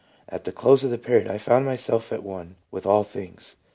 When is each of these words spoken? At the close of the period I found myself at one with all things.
At 0.37 0.45
the 0.45 0.51
close 0.51 0.83
of 0.83 0.89
the 0.89 0.97
period 0.97 1.27
I 1.27 1.37
found 1.37 1.63
myself 1.63 2.11
at 2.11 2.23
one 2.23 2.55
with 2.71 2.87
all 2.87 3.03
things. 3.03 3.55